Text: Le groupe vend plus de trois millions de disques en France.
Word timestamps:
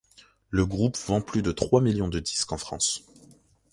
Le 0.49 0.65
groupe 0.65 0.97
vend 1.05 1.21
plus 1.21 1.43
de 1.43 1.51
trois 1.51 1.79
millions 1.79 2.07
de 2.07 2.19
disques 2.19 2.51
en 2.51 2.57
France. 2.57 3.03